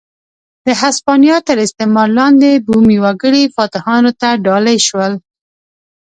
[0.65, 5.13] د هسپانیا تر استعمار لاندې بومي وګړي فاتحانو ته ډالۍ شول.